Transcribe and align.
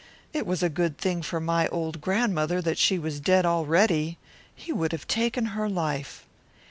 It 0.33 0.47
is 0.47 0.63
a 0.63 0.67
good 0.69 0.97
thing 0.97 1.21
for 1.21 1.39
my 1.39 1.67
old 1.67 2.01
grandmother 2.01 2.59
that 2.59 2.79
she 2.79 2.97
was 2.97 3.21
already 3.27 4.05
dead, 4.07 4.15
or 4.17 4.55
he 4.55 4.73
would 4.73 4.93
have 4.93 5.07
taken 5.07 5.45
her 5.53 5.69
life." 5.69 6.25